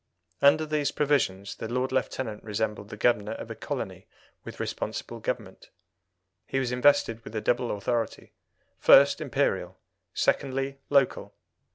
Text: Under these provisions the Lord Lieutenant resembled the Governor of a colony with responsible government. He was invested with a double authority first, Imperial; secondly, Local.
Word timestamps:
Under 0.41 0.65
these 0.65 0.89
provisions 0.89 1.57
the 1.57 1.67
Lord 1.71 1.91
Lieutenant 1.91 2.43
resembled 2.43 2.89
the 2.89 2.97
Governor 2.97 3.33
of 3.33 3.51
a 3.51 3.55
colony 3.55 4.07
with 4.43 4.59
responsible 4.59 5.19
government. 5.19 5.69
He 6.47 6.57
was 6.57 6.71
invested 6.71 7.23
with 7.23 7.35
a 7.35 7.41
double 7.41 7.69
authority 7.69 8.33
first, 8.79 9.21
Imperial; 9.21 9.77
secondly, 10.11 10.79
Local. 10.89 11.35